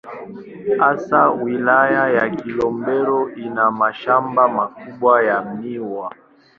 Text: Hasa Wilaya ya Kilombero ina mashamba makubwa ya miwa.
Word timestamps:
Hasa 0.79 1.29
Wilaya 1.31 2.09
ya 2.09 2.29
Kilombero 2.29 3.35
ina 3.35 3.71
mashamba 3.71 4.47
makubwa 4.47 5.23
ya 5.23 5.41
miwa. 5.43 6.09